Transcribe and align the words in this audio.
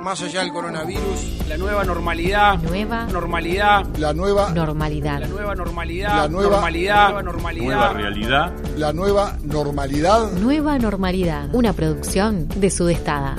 Más 0.00 0.20
allá 0.20 0.40
del 0.40 0.50
coronavirus, 0.52 1.46
la 1.48 1.56
nueva 1.56 1.84
normalidad, 1.84 2.58
Nueva 2.58 3.06
normalidad, 3.06 3.86
la 3.98 4.12
nueva, 4.12 4.50
normalidad. 4.50 5.20
la 5.20 5.28
nueva 5.28 5.54
normalidad, 5.54 6.16
La 6.16 6.28
nueva- 6.28 6.48
normalidad, 6.56 7.06
nueva 7.08 7.22
normalidad, 7.22 7.64
nueva 7.66 7.92
realidad 7.92 8.52
la 8.76 8.92
nueva 8.92 9.36
normalidad. 9.44 10.32
Nueva 10.32 10.78
normalidad. 10.78 11.48
Una 11.54 11.72
producción 11.72 12.48
de 12.48 12.70
Sudestada. 12.70 13.36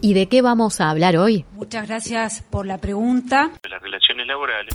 ¿Y 0.00 0.14
de 0.14 0.28
qué 0.28 0.40
vamos 0.40 0.80
a 0.80 0.90
hablar 0.90 1.16
hoy? 1.16 1.44
Muchas 1.54 1.88
gracias 1.88 2.42
por 2.42 2.64
la 2.66 2.78
pregunta. 2.78 3.50
las 3.68 3.82
relaciones 3.82 4.26
laborales. 4.28 4.74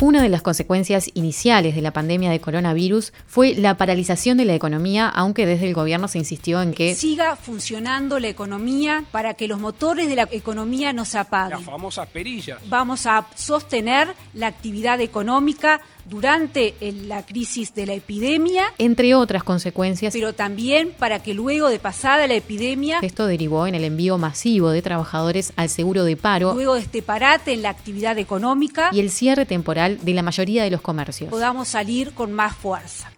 Una 0.00 0.22
de 0.22 0.28
las 0.28 0.42
consecuencias 0.42 1.08
iniciales 1.14 1.76
de 1.76 1.80
la 1.80 1.92
pandemia 1.92 2.30
de 2.30 2.40
coronavirus 2.40 3.12
fue 3.28 3.54
la 3.54 3.76
paralización 3.76 4.36
de 4.36 4.44
la 4.44 4.54
economía, 4.54 5.08
aunque 5.08 5.46
desde 5.46 5.68
el 5.68 5.74
gobierno 5.74 6.08
se 6.08 6.18
insistió 6.18 6.60
en 6.62 6.74
que 6.74 6.96
Siga 6.96 7.36
funcionando 7.36 8.18
la 8.18 8.28
economía 8.28 9.04
para 9.12 9.34
que 9.34 9.46
los 9.46 9.60
motores 9.60 10.08
de 10.08 10.16
la 10.16 10.28
economía 10.32 10.92
no 10.92 11.04
se 11.04 11.16
las 11.18 11.26
apaguen. 11.28 11.60
famosas 11.60 12.08
perillas. 12.08 12.58
Vamos 12.68 13.06
a 13.06 13.26
sostener 13.36 14.08
la 14.34 14.48
actividad 14.48 15.00
económica 15.00 15.80
durante 16.04 16.74
el- 16.80 17.08
la 17.08 17.24
crisis 17.24 17.74
de 17.74 17.86
la 17.86 17.94
epidemia, 17.94 18.64
entre 18.78 19.14
otras 19.14 19.42
consecuencias, 19.44 20.12
pero 20.12 20.32
también 20.34 20.90
para 20.98 21.22
que 21.22 21.34
luego 21.34 21.68
de 21.68 21.78
pasada 21.78 22.26
la 22.26 22.34
epidemia, 22.34 22.98
esto 23.02 23.26
derivó 23.26 23.66
en 23.66 23.74
el 23.74 23.84
envío 23.84 24.18
masivo 24.18 24.70
de 24.70 24.82
trabajadores 24.82 25.52
al 25.56 25.68
seguro 25.68 26.04
de 26.04 26.16
paro 26.16 26.52
luego 26.54 26.74
de 26.74 26.80
este 26.80 27.02
parate 27.02 27.52
en 27.52 27.62
la 27.62 27.70
actividad 27.70 28.18
económica, 28.18 28.90
y 28.92 29.00
el 29.00 29.10
cierre 29.10 29.46
temporal 29.46 29.98
de 30.02 30.14
la 30.14 30.22
mayoría 30.22 30.64
de 30.64 30.70
los 30.70 30.80
comercios. 30.80 31.30
podamos 31.30 31.68
salir 31.68 32.12
con 32.12 32.32
más 32.32 32.54
fuerza. 32.54 33.10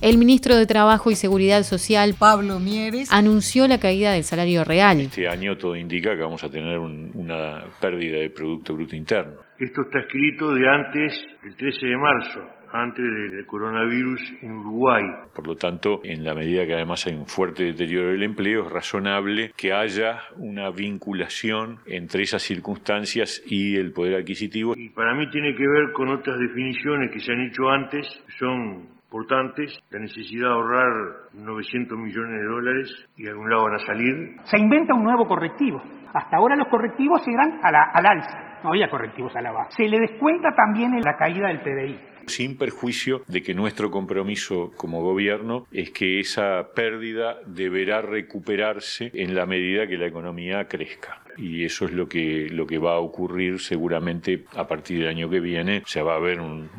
El 0.00 0.18
ministro 0.18 0.56
de 0.56 0.66
Trabajo 0.66 1.12
y 1.12 1.14
Seguridad 1.16 1.62
Social, 1.62 2.14
Pablo 2.18 2.58
Mieres. 2.58 3.08
anunció 3.12 3.68
la 3.68 3.78
caída 3.78 4.10
del 4.10 4.24
salario 4.24 4.64
real. 4.64 5.00
este 5.00 5.28
año 5.28 5.56
todo 5.56 5.76
indica 5.76 6.16
que 6.16 6.22
vamos 6.22 6.42
a 6.42 6.50
tener 6.50 6.76
un- 6.80 7.12
una 7.14 7.62
pérdida 7.80 8.18
de 8.18 8.28
Producto 8.28 8.74
Bruto 8.74 8.96
Interno. 8.96 9.34
Esto 9.62 9.82
está 9.82 10.00
escrito 10.00 10.52
de 10.52 10.68
antes 10.68 11.24
del 11.40 11.54
13 11.54 11.86
de 11.86 11.96
marzo, 11.96 12.40
antes 12.72 13.04
del 13.04 13.46
coronavirus 13.46 14.20
en 14.42 14.50
Uruguay. 14.50 15.04
Por 15.32 15.46
lo 15.46 15.54
tanto, 15.54 16.00
en 16.02 16.24
la 16.24 16.34
medida 16.34 16.66
que 16.66 16.74
además 16.74 17.06
hay 17.06 17.14
un 17.14 17.26
fuerte 17.26 17.66
deterioro 17.66 18.08
del 18.08 18.24
empleo, 18.24 18.66
es 18.66 18.72
razonable 18.72 19.52
que 19.56 19.72
haya 19.72 20.18
una 20.36 20.68
vinculación 20.72 21.78
entre 21.86 22.24
esas 22.24 22.42
circunstancias 22.42 23.40
y 23.46 23.76
el 23.76 23.92
poder 23.92 24.16
adquisitivo. 24.16 24.74
Y 24.76 24.88
para 24.88 25.14
mí 25.14 25.30
tiene 25.30 25.54
que 25.54 25.68
ver 25.68 25.92
con 25.92 26.08
otras 26.08 26.40
definiciones 26.40 27.12
que 27.12 27.20
se 27.20 27.30
han 27.30 27.42
hecho 27.42 27.70
antes, 27.70 28.04
que 28.26 28.32
son 28.32 28.88
importantes. 29.12 29.78
La 29.90 29.98
necesidad 30.00 30.48
de 30.48 30.54
ahorrar 30.54 30.92
900 31.34 31.98
millones 31.98 32.40
de 32.40 32.46
dólares 32.46 33.08
y 33.16 33.24
de 33.24 33.30
algún 33.30 33.50
lado 33.50 33.64
van 33.64 33.74
a 33.74 33.78
salir. 33.80 34.36
se 34.44 34.58
inventa 34.58 34.94
un 34.94 35.04
nuevo 35.04 35.26
correctivo. 35.26 35.82
Hasta 36.14 36.36
ahora 36.36 36.56
los 36.56 36.68
correctivos 36.68 37.22
eran 37.28 37.60
a 37.62 37.70
la- 37.70 37.90
al 37.92 38.06
alza, 38.06 38.60
no 38.62 38.70
había 38.70 38.88
correctivos 38.88 39.34
a 39.36 39.42
la 39.42 39.52
baja. 39.52 39.70
Se 39.70 39.84
le 39.88 39.98
descuenta 40.00 40.48
también 40.54 40.94
en 40.94 41.00
la 41.02 41.16
caída 41.16 41.48
del 41.48 41.60
PDI. 41.60 42.11
Sin 42.26 42.56
perjuicio 42.56 43.22
de 43.28 43.42
que 43.42 43.54
nuestro 43.54 43.90
compromiso 43.90 44.72
como 44.76 45.02
gobierno 45.02 45.66
es 45.72 45.90
que 45.90 46.20
esa 46.20 46.72
pérdida 46.74 47.38
deberá 47.46 48.02
recuperarse 48.02 49.10
en 49.14 49.34
la 49.34 49.46
medida 49.46 49.86
que 49.86 49.98
la 49.98 50.06
economía 50.06 50.66
crezca. 50.68 51.22
Y 51.36 51.64
eso 51.64 51.86
es 51.86 51.92
lo 51.92 52.08
que, 52.08 52.48
lo 52.50 52.66
que 52.66 52.78
va 52.78 52.94
a 52.94 52.98
ocurrir 52.98 53.58
seguramente 53.58 54.44
a 54.56 54.66
partir 54.66 54.98
del 54.98 55.08
año 55.08 55.30
que 55.30 55.40
viene. 55.40 55.78
O 55.78 55.86
sea, 55.86 56.02
va 56.02 56.14
a 56.14 56.16
haber 56.16 56.40
un, 56.40 56.70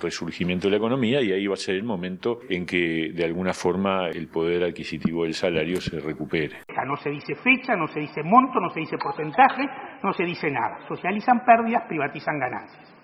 resurgimiento 0.00 0.66
de 0.66 0.72
la 0.72 0.76
economía 0.76 1.22
y 1.22 1.32
ahí 1.32 1.46
va 1.46 1.54
a 1.54 1.56
ser 1.56 1.74
el 1.74 1.82
momento 1.82 2.40
en 2.50 2.66
que 2.66 3.12
de 3.14 3.24
alguna 3.24 3.54
forma 3.54 4.08
el 4.10 4.28
poder 4.28 4.62
adquisitivo 4.62 5.24
del 5.24 5.32
salario 5.32 5.80
se 5.80 5.98
recupere. 5.98 6.58
No 6.86 6.96
se 6.96 7.10
dice 7.10 7.34
fecha, 7.34 7.74
no 7.74 7.88
se 7.88 8.00
dice 8.00 8.22
monto, 8.22 8.60
no 8.60 8.68
se 8.70 8.80
dice 8.80 8.96
porcentaje, 8.98 9.62
no 10.02 10.12
se 10.12 10.24
dice 10.24 10.50
nada. 10.50 10.86
Socializan 10.86 11.44
pérdidas, 11.44 11.84
privatizan 11.88 12.38
ganancias. 12.38 12.95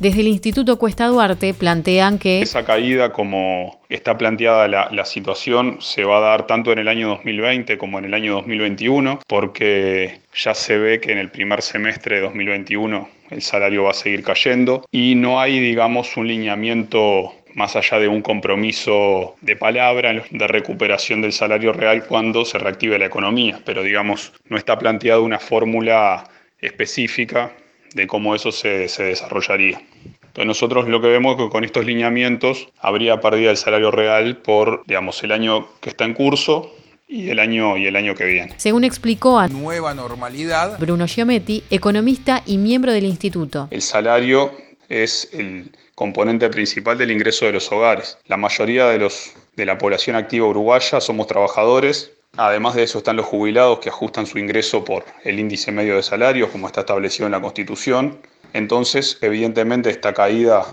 Desde 0.00 0.22
el 0.22 0.28
Instituto 0.28 0.78
Cuesta 0.78 1.08
Duarte 1.08 1.52
plantean 1.52 2.18
que 2.18 2.40
Esa 2.40 2.64
caída, 2.64 3.12
como 3.12 3.82
está 3.90 4.16
planteada 4.16 4.66
la, 4.66 4.88
la 4.90 5.04
situación, 5.04 5.76
se 5.82 6.04
va 6.04 6.16
a 6.16 6.20
dar 6.20 6.46
tanto 6.46 6.72
en 6.72 6.78
el 6.78 6.88
año 6.88 7.08
2020 7.08 7.76
como 7.76 7.98
en 7.98 8.06
el 8.06 8.14
año 8.14 8.32
2021, 8.32 9.20
porque 9.26 10.20
ya 10.34 10.54
se 10.54 10.78
ve 10.78 11.00
que 11.00 11.12
en 11.12 11.18
el 11.18 11.30
primer 11.30 11.60
semestre 11.60 12.16
de 12.16 12.22
2021 12.22 13.10
el 13.28 13.42
salario 13.42 13.84
va 13.84 13.90
a 13.90 13.92
seguir 13.92 14.22
cayendo 14.22 14.86
y 14.90 15.16
no 15.16 15.38
hay, 15.38 15.60
digamos, 15.60 16.16
un 16.16 16.28
lineamiento 16.28 17.34
más 17.52 17.76
allá 17.76 17.98
de 17.98 18.08
un 18.08 18.22
compromiso 18.22 19.36
de 19.42 19.54
palabra 19.54 20.14
de 20.30 20.46
recuperación 20.46 21.20
del 21.20 21.34
salario 21.34 21.74
real 21.74 22.06
cuando 22.06 22.46
se 22.46 22.56
reactive 22.56 22.98
la 22.98 23.04
economía, 23.04 23.60
pero 23.66 23.82
digamos, 23.82 24.32
no 24.48 24.56
está 24.56 24.78
planteada 24.78 25.20
una 25.20 25.38
fórmula 25.38 26.24
específica 26.58 27.52
de 27.94 28.06
cómo 28.06 28.34
eso 28.34 28.52
se, 28.52 28.88
se 28.88 29.04
desarrollaría. 29.04 29.82
Entonces 30.30 30.46
nosotros 30.46 30.88
lo 30.88 31.00
que 31.00 31.08
vemos 31.08 31.36
es 31.36 31.44
que 31.44 31.50
con 31.50 31.64
estos 31.64 31.84
lineamientos 31.84 32.68
habría 32.78 33.20
pérdida 33.20 33.48
del 33.48 33.56
salario 33.56 33.90
real 33.90 34.36
por, 34.36 34.84
digamos, 34.86 35.22
el 35.24 35.32
año 35.32 35.66
que 35.80 35.90
está 35.90 36.04
en 36.04 36.14
curso 36.14 36.72
y 37.08 37.30
el 37.30 37.40
año, 37.40 37.76
y 37.76 37.86
el 37.86 37.96
año 37.96 38.14
que 38.14 38.24
viene. 38.24 38.54
según 38.56 38.84
explicó 38.84 39.40
a 39.40 39.48
Nueva 39.48 39.92
normalidad. 39.94 40.78
Bruno 40.78 41.08
Giometti, 41.08 41.64
economista 41.68 42.44
y 42.46 42.58
miembro 42.58 42.92
del 42.92 43.04
instituto. 43.04 43.66
El 43.72 43.82
salario 43.82 44.52
es 44.88 45.28
el 45.32 45.72
componente 45.96 46.48
principal 46.48 46.96
del 46.96 47.10
ingreso 47.10 47.46
de 47.46 47.52
los 47.52 47.70
hogares. 47.72 48.16
La 48.26 48.36
mayoría 48.36 48.86
de, 48.86 48.98
los, 48.98 49.32
de 49.56 49.66
la 49.66 49.76
población 49.76 50.14
activa 50.14 50.46
uruguaya 50.46 51.00
somos 51.00 51.26
trabajadores. 51.26 52.12
Además 52.36 52.74
de 52.74 52.84
eso 52.84 52.98
están 52.98 53.16
los 53.16 53.26
jubilados 53.26 53.80
que 53.80 53.88
ajustan 53.88 54.26
su 54.26 54.38
ingreso 54.38 54.84
por 54.84 55.04
el 55.24 55.38
índice 55.38 55.72
medio 55.72 55.96
de 55.96 56.02
salarios, 56.02 56.50
como 56.50 56.66
está 56.66 56.80
establecido 56.80 57.26
en 57.26 57.32
la 57.32 57.40
Constitución. 57.40 58.18
Entonces, 58.52 59.18
evidentemente, 59.20 59.90
esta 59.90 60.14
caída 60.14 60.64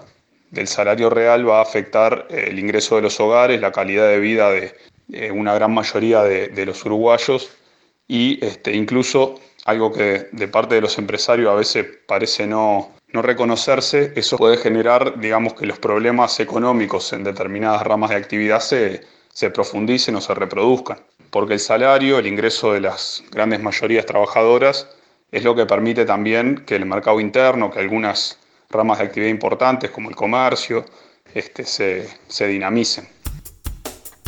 del 0.52 0.68
salario 0.68 1.10
real 1.10 1.48
va 1.48 1.60
a 1.60 1.64
afectar 1.64 2.28
eh, 2.30 2.46
el 2.50 2.60
ingreso 2.60 2.96
de 2.96 3.02
los 3.02 3.20
hogares, 3.20 3.60
la 3.60 3.72
calidad 3.72 4.08
de 4.08 4.20
vida 4.20 4.52
de, 4.52 4.76
de 5.08 5.32
una 5.32 5.54
gran 5.54 5.74
mayoría 5.74 6.24
de, 6.24 6.66
los 6.66 6.86
uruguayos 6.86 7.50
y 8.08 8.44
este, 8.46 8.74
incluso 8.74 9.40
algo 9.66 9.92
que 9.92 10.28
de 10.32 10.48
parte 10.48 10.76
de 10.76 10.82
los 10.82 10.98
empresarios 10.98 11.50
a 11.50 11.56
veces 11.56 11.86
parece 12.08 12.48
no, 12.48 12.92
no 13.12 13.22
reconocerse, 13.22 14.14
eso 14.16 14.38
puede 14.38 14.58
generar, 14.58 15.20
digamos, 15.20 15.54
que 15.54 15.66
los 15.66 15.80
problemas 15.80 16.40
económicos 16.40 17.12
en 17.14 17.24
determinadas 17.24 17.84
ramas 17.84 18.12
de 18.12 18.16
actividad 18.16 18.60
se, 18.60 19.02
se 19.34 19.50
profundicen 19.50 20.16
o 20.16 20.22
se 20.22 20.34
reproduzcan. 20.34 21.00
Porque 21.30 21.54
el 21.56 21.60
salario, 21.60 22.20
el 22.20 22.28
ingreso 22.28 22.74
de 22.74 22.82
las 22.82 23.24
grandes 23.32 23.62
mayorías 23.62 24.06
trabajadoras, 24.06 24.88
es 25.32 25.44
lo 25.44 25.56
que 25.56 25.66
permite 25.66 26.06
también 26.06 26.64
que 26.66 26.76
el 26.76 26.86
mercado 26.86 27.20
interno, 27.20 27.70
que 27.70 27.80
algunas 27.80 28.40
ramas 28.70 29.00
de 29.00 29.06
actividad 29.06 29.30
importantes 29.30 29.92
como 29.92 30.10
el 30.10 30.16
comercio, 30.16 30.86
este, 31.34 31.66
se, 31.66 32.10
se 32.28 32.48
dinamicen. 32.48 33.08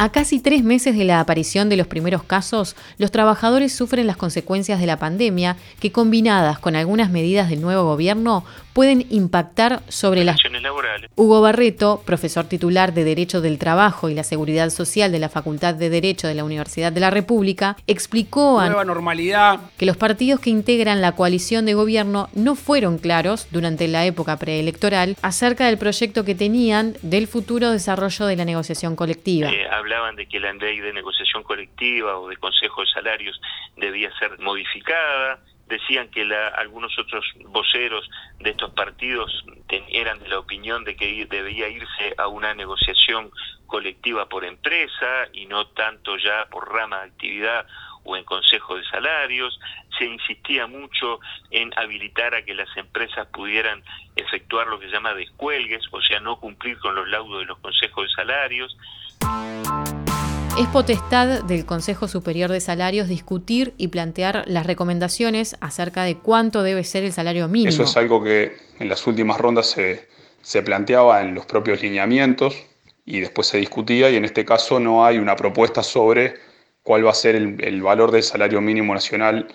A 0.01 0.13
casi 0.13 0.39
tres 0.39 0.63
meses 0.63 0.97
de 0.97 1.03
la 1.03 1.19
aparición 1.19 1.67
de 1.67 1.75
los 1.75 1.85
primeros 1.85 2.23
casos, 2.23 2.77
los 2.97 3.11
trabajadores 3.11 3.73
sufren 3.73 4.07
las 4.07 4.15
consecuencias 4.15 4.79
de 4.79 4.85
la 4.85 4.97
pandemia 4.97 5.57
que 5.81 5.91
combinadas 5.91 6.57
con 6.57 6.77
algunas 6.77 7.11
medidas 7.11 7.49
del 7.49 7.59
nuevo 7.59 7.83
gobierno 7.83 8.45
pueden 8.79 9.05
impactar 9.09 9.81
sobre 9.89 10.23
las... 10.23 10.37
Relaciones 10.37 10.61
laborales. 10.61 11.11
Hugo 11.17 11.41
Barreto, 11.41 12.01
profesor 12.05 12.45
titular 12.45 12.93
de 12.93 13.03
Derecho 13.03 13.41
del 13.41 13.59
Trabajo 13.59 14.07
y 14.07 14.13
la 14.13 14.23
Seguridad 14.23 14.69
Social 14.69 15.11
de 15.11 15.19
la 15.19 15.27
Facultad 15.27 15.75
de 15.75 15.89
Derecho 15.89 16.29
de 16.29 16.33
la 16.33 16.45
Universidad 16.45 16.93
de 16.93 17.01
la 17.01 17.09
República, 17.09 17.75
explicó 17.87 18.57
a 18.57 18.67
Nueva 18.67 18.85
normalidad, 18.85 19.59
que 19.77 19.85
los 19.85 19.97
partidos 19.97 20.39
que 20.39 20.49
integran 20.49 21.01
la 21.01 21.11
coalición 21.11 21.65
de 21.65 21.73
gobierno 21.73 22.29
no 22.35 22.55
fueron 22.55 22.99
claros 22.99 23.49
durante 23.51 23.89
la 23.89 24.05
época 24.05 24.39
preelectoral 24.39 25.17
acerca 25.21 25.65
del 25.65 25.77
proyecto 25.77 26.23
que 26.23 26.33
tenían 26.33 26.93
del 27.01 27.27
futuro 27.27 27.71
desarrollo 27.71 28.27
de 28.27 28.37
la 28.37 28.45
negociación 28.45 28.95
colectiva. 28.95 29.49
Eh, 29.49 29.67
hablaban 29.69 30.15
de 30.15 30.25
que 30.25 30.39
la 30.39 30.53
ley 30.53 30.79
de 30.79 30.93
negociación 30.93 31.43
colectiva 31.43 32.17
o 32.17 32.29
de 32.29 32.37
consejo 32.37 32.79
de 32.79 32.87
salarios 32.87 33.41
debía 33.75 34.09
ser 34.19 34.39
modificada. 34.39 35.41
Decían 35.69 36.09
que 36.09 36.25
la- 36.25 36.49
algunos 36.49 36.97
otros 36.99 37.23
voceros 37.45 38.09
de 38.39 38.49
estos 38.49 38.71
partidos 38.71 39.45
eran 39.89 40.19
de 40.19 40.27
la 40.27 40.39
opinión 40.39 40.83
de 40.83 40.95
que 40.95 41.25
debía 41.27 41.69
irse 41.69 42.15
a 42.17 42.27
una 42.27 42.53
negociación 42.55 43.31
colectiva 43.67 44.27
por 44.27 44.43
empresa 44.45 45.27
y 45.31 45.45
no 45.45 45.67
tanto 45.67 46.17
ya 46.17 46.47
por 46.49 46.73
rama 46.73 46.97
de 47.01 47.05
actividad 47.11 47.67
o 48.03 48.17
en 48.17 48.23
consejo 48.23 48.77
de 48.77 48.83
salarios. 48.85 49.59
Se 49.97 50.05
insistía 50.05 50.65
mucho 50.65 51.19
en 51.51 51.71
habilitar 51.77 52.33
a 52.33 52.43
que 52.43 52.55
las 52.55 52.75
empresas 52.75 53.27
pudieran 53.27 53.83
efectuar 54.15 54.65
lo 54.67 54.79
que 54.79 54.87
se 54.87 54.93
llama 54.93 55.13
descuelgues, 55.13 55.83
o 55.91 56.01
sea, 56.01 56.19
no 56.19 56.39
cumplir 56.39 56.79
con 56.79 56.95
los 56.95 57.07
laudos 57.09 57.41
de 57.41 57.45
los 57.45 57.59
consejos 57.59 58.07
de 58.07 58.13
salarios. 58.15 58.75
Es 60.59 60.67
potestad 60.67 61.45
del 61.45 61.65
Consejo 61.65 62.09
Superior 62.09 62.51
de 62.51 62.59
Salarios 62.59 63.07
discutir 63.07 63.73
y 63.77 63.87
plantear 63.87 64.43
las 64.45 64.65
recomendaciones 64.65 65.55
acerca 65.61 66.03
de 66.03 66.17
cuánto 66.17 66.63
debe 66.63 66.83
ser 66.83 67.05
el 67.05 67.13
salario 67.13 67.47
mínimo. 67.47 67.69
Eso 67.69 67.83
es 67.83 67.95
algo 67.95 68.21
que 68.21 68.57
en 68.77 68.89
las 68.89 69.07
últimas 69.07 69.39
rondas 69.39 69.67
se, 69.67 70.09
se 70.41 70.61
planteaba 70.61 71.21
en 71.21 71.33
los 71.33 71.45
propios 71.45 71.81
lineamientos 71.81 72.57
y 73.05 73.21
después 73.21 73.47
se 73.47 73.57
discutía 73.57 74.09
y 74.09 74.17
en 74.17 74.25
este 74.25 74.43
caso 74.43 74.81
no 74.81 75.05
hay 75.05 75.17
una 75.17 75.37
propuesta 75.37 75.81
sobre 75.81 76.33
cuál 76.83 77.05
va 77.05 77.11
a 77.11 77.15
ser 77.15 77.37
el, 77.37 77.63
el 77.63 77.81
valor 77.81 78.11
del 78.11 78.23
salario 78.23 78.59
mínimo 78.59 78.93
nacional 78.93 79.47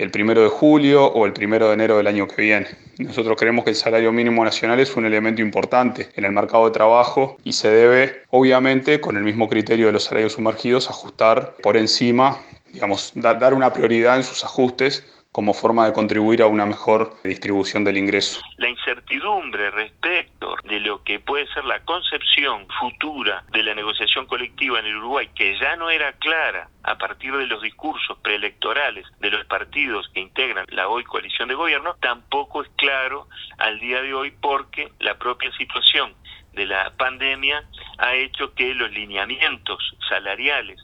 el 0.00 0.10
primero 0.10 0.42
de 0.42 0.48
julio 0.48 1.04
o 1.04 1.26
el 1.26 1.34
primero 1.34 1.68
de 1.68 1.74
enero 1.74 1.98
del 1.98 2.06
año 2.06 2.26
que 2.26 2.40
viene. 2.40 2.66
Nosotros 2.98 3.36
creemos 3.38 3.64
que 3.64 3.70
el 3.70 3.76
salario 3.76 4.10
mínimo 4.12 4.42
nacional 4.42 4.80
es 4.80 4.96
un 4.96 5.04
elemento 5.04 5.42
importante 5.42 6.08
en 6.16 6.24
el 6.24 6.32
mercado 6.32 6.64
de 6.64 6.70
trabajo 6.70 7.36
y 7.44 7.52
se 7.52 7.70
debe, 7.70 8.22
obviamente, 8.30 8.98
con 9.00 9.18
el 9.18 9.22
mismo 9.22 9.46
criterio 9.46 9.86
de 9.86 9.92
los 9.92 10.04
salarios 10.04 10.32
sumergidos, 10.32 10.88
ajustar 10.88 11.54
por 11.62 11.76
encima, 11.76 12.38
digamos, 12.72 13.12
dar 13.14 13.52
una 13.52 13.74
prioridad 13.74 14.16
en 14.16 14.24
sus 14.24 14.42
ajustes 14.42 15.04
como 15.32 15.54
forma 15.54 15.86
de 15.86 15.92
contribuir 15.92 16.42
a 16.42 16.48
una 16.48 16.66
mejor 16.66 17.14
distribución 17.22 17.84
del 17.84 17.96
ingreso. 17.96 18.40
La 18.56 18.68
incertidumbre 18.68 19.70
respecto 19.70 20.56
de 20.64 20.80
lo 20.80 21.04
que 21.04 21.20
puede 21.20 21.46
ser 21.54 21.64
la 21.64 21.80
concepción 21.84 22.66
futura 22.80 23.44
de 23.52 23.62
la 23.62 23.74
negociación 23.74 24.26
colectiva 24.26 24.80
en 24.80 24.86
el 24.86 24.96
Uruguay, 24.96 25.30
que 25.34 25.56
ya 25.58 25.76
no 25.76 25.88
era 25.88 26.12
clara 26.14 26.68
a 26.82 26.98
partir 26.98 27.36
de 27.36 27.46
los 27.46 27.62
discursos 27.62 28.18
preelectorales 28.18 29.06
de 29.20 29.30
los 29.30 29.44
partidos 29.46 30.10
que 30.12 30.20
integran 30.20 30.66
la 30.70 30.88
hoy 30.88 31.04
coalición 31.04 31.48
de 31.48 31.54
gobierno, 31.54 31.94
tampoco 32.00 32.62
es 32.62 32.68
claro 32.76 33.28
al 33.58 33.78
día 33.78 34.02
de 34.02 34.12
hoy 34.12 34.32
porque 34.40 34.90
la 34.98 35.16
propia 35.16 35.52
situación 35.52 36.12
de 36.54 36.66
la 36.66 36.92
pandemia 36.96 37.62
ha 37.98 38.14
hecho 38.14 38.52
que 38.54 38.74
los 38.74 38.90
lineamientos 38.90 39.94
salariales 40.08 40.80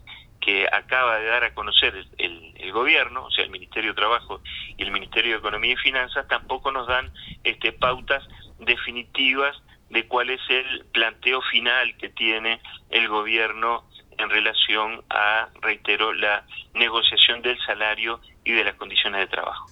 que 0.46 0.64
acaba 0.70 1.18
de 1.18 1.26
dar 1.26 1.42
a 1.42 1.54
conocer 1.54 2.06
el, 2.18 2.72
gobierno, 2.72 3.24
o 3.24 3.30
sea, 3.30 3.42
el 3.42 3.50
Ministerio 3.50 3.90
de 3.90 3.96
Trabajo 3.96 4.40
y 4.76 4.82
el 4.82 4.92
Ministerio 4.92 5.32
de 5.32 5.38
Economía 5.38 5.72
y 5.72 5.76
Finanzas, 5.76 6.28
tampoco 6.28 6.70
nos 6.70 6.86
dan 6.86 7.10
este, 7.42 7.72
pautas 7.72 8.22
definitivas 8.60 9.56
de 9.90 10.06
cuál 10.06 10.30
es 10.30 10.40
el 10.48 10.84
planteo 10.92 11.40
final 11.50 11.96
que 11.96 12.10
tiene 12.10 12.60
el 12.90 13.08
gobierno 13.08 13.84
en 14.18 14.30
relación 14.30 15.02
a, 15.10 15.48
reitero, 15.62 16.12
la 16.12 16.44
negociación 16.74 17.42
del 17.42 17.58
salario 17.66 18.20
y 18.44 18.52
de 18.52 18.62
las 18.62 18.74
condiciones 18.74 19.22
de 19.22 19.26
trabajo. 19.26 19.66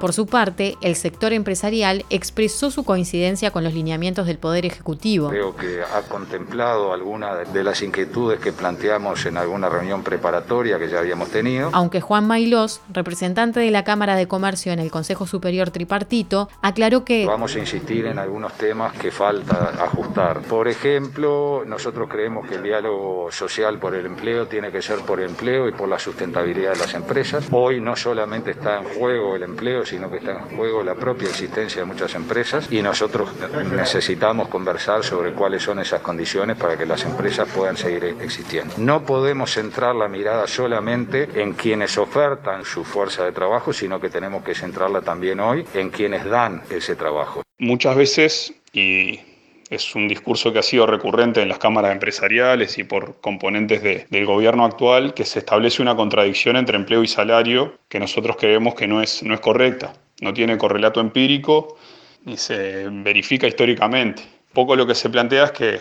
Por 0.00 0.12
su 0.12 0.26
parte, 0.26 0.76
el 0.80 0.94
sector 0.94 1.32
empresarial 1.32 2.04
expresó 2.08 2.70
su 2.70 2.84
coincidencia 2.84 3.50
con 3.50 3.64
los 3.64 3.74
lineamientos 3.74 4.28
del 4.28 4.38
Poder 4.38 4.64
Ejecutivo. 4.64 5.28
Creo 5.28 5.56
que 5.56 5.82
ha 5.82 6.02
contemplado 6.02 6.92
algunas 6.92 7.52
de 7.52 7.64
las 7.64 7.82
inquietudes 7.82 8.38
que 8.38 8.52
planteamos 8.52 9.26
en 9.26 9.36
alguna 9.36 9.68
reunión 9.68 10.04
preparatoria 10.04 10.78
que 10.78 10.88
ya 10.88 11.00
habíamos 11.00 11.30
tenido. 11.30 11.70
Aunque 11.72 12.00
Juan 12.00 12.28
Mailós, 12.28 12.80
representante 12.92 13.58
de 13.58 13.72
la 13.72 13.82
Cámara 13.82 14.14
de 14.14 14.28
Comercio 14.28 14.72
en 14.72 14.78
el 14.78 14.92
Consejo 14.92 15.26
Superior 15.26 15.70
Tripartito, 15.70 16.48
aclaró 16.62 17.04
que... 17.04 17.26
Vamos 17.26 17.56
a 17.56 17.58
insistir 17.58 18.06
en 18.06 18.20
algunos 18.20 18.52
temas 18.52 18.92
que 18.92 19.10
falta 19.10 19.74
ajustar. 19.82 20.42
Por 20.42 20.68
ejemplo, 20.68 21.64
nosotros 21.66 22.08
creemos 22.08 22.46
que 22.46 22.54
el 22.54 22.62
diálogo 22.62 23.32
social 23.32 23.80
por 23.80 23.96
el 23.96 24.06
empleo 24.06 24.46
tiene 24.46 24.70
que 24.70 24.80
ser 24.80 25.00
por 25.00 25.18
el 25.18 25.30
empleo 25.30 25.68
y 25.68 25.72
por 25.72 25.88
la 25.88 25.98
sustentabilidad 25.98 26.74
de 26.74 26.78
las 26.78 26.94
empresas. 26.94 27.48
Hoy 27.50 27.80
no 27.80 27.96
solamente 27.96 28.52
está 28.52 28.78
en 28.78 28.84
juego 28.84 29.34
el 29.34 29.42
empleo, 29.42 29.84
sino 29.88 30.10
que 30.10 30.18
está 30.18 30.32
en 30.32 30.56
juego 30.56 30.82
la 30.82 30.94
propia 30.94 31.28
existencia 31.28 31.82
de 31.82 31.86
muchas 31.86 32.14
empresas 32.14 32.70
y 32.70 32.82
nosotros 32.82 33.30
necesitamos 33.72 34.48
conversar 34.48 35.02
sobre 35.04 35.32
cuáles 35.32 35.62
son 35.62 35.78
esas 35.78 36.00
condiciones 36.00 36.56
para 36.56 36.76
que 36.76 36.86
las 36.86 37.04
empresas 37.04 37.48
puedan 37.48 37.76
seguir 37.76 38.04
existiendo. 38.04 38.74
No 38.76 39.04
podemos 39.04 39.52
centrar 39.52 39.94
la 39.94 40.08
mirada 40.08 40.46
solamente 40.46 41.28
en 41.34 41.54
quienes 41.54 41.96
ofertan 41.98 42.64
su 42.64 42.84
fuerza 42.84 43.24
de 43.24 43.32
trabajo, 43.32 43.72
sino 43.72 44.00
que 44.00 44.10
tenemos 44.10 44.44
que 44.44 44.54
centrarla 44.54 45.02
también 45.02 45.40
hoy 45.40 45.64
en 45.74 45.90
quienes 45.90 46.24
dan 46.24 46.62
ese 46.70 46.96
trabajo. 46.96 47.42
Muchas 47.58 47.96
veces, 47.96 48.54
y 48.72 49.20
es 49.70 49.94
un 49.94 50.08
discurso 50.08 50.52
que 50.52 50.60
ha 50.60 50.62
sido 50.62 50.86
recurrente 50.86 51.42
en 51.42 51.48
las 51.48 51.58
cámaras 51.58 51.92
empresariales 51.92 52.78
y 52.78 52.84
por 52.84 53.20
componentes 53.20 53.82
del 53.82 54.26
gobierno 54.26 54.64
actual, 54.64 55.14
que 55.14 55.24
se 55.24 55.40
establece 55.40 55.82
una 55.82 55.94
contradicción 55.94 56.56
entre 56.56 56.76
empleo 56.76 57.02
y 57.02 57.08
salario 57.08 57.78
que 57.88 58.00
nosotros 58.00 58.36
creemos 58.36 58.74
que 58.74 58.86
no 58.86 59.02
es, 59.02 59.22
no 59.22 59.34
es 59.34 59.40
correcta, 59.40 59.92
no 60.20 60.32
tiene 60.32 60.56
correlato 60.56 61.00
empírico 61.00 61.76
ni 62.24 62.36
se 62.36 62.88
verifica 62.88 63.46
históricamente. 63.46 64.22
Poco 64.52 64.76
lo 64.76 64.86
que 64.86 64.94
se 64.94 65.10
plantea 65.10 65.44
es 65.44 65.52
que 65.52 65.80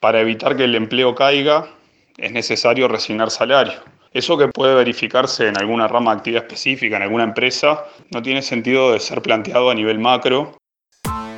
para 0.00 0.20
evitar 0.20 0.56
que 0.56 0.64
el 0.64 0.74
empleo 0.74 1.14
caiga 1.14 1.68
es 2.18 2.32
necesario 2.32 2.88
resignar 2.88 3.30
salario. 3.30 3.74
Eso 4.12 4.38
que 4.38 4.48
puede 4.48 4.74
verificarse 4.74 5.48
en 5.48 5.58
alguna 5.58 5.88
rama 5.88 6.12
de 6.12 6.18
actividad 6.18 6.44
específica, 6.44 6.96
en 6.96 7.02
alguna 7.02 7.24
empresa, 7.24 7.84
no 8.10 8.22
tiene 8.22 8.40
sentido 8.40 8.92
de 8.92 9.00
ser 9.00 9.20
planteado 9.20 9.70
a 9.70 9.74
nivel 9.74 9.98
macro 9.98 10.56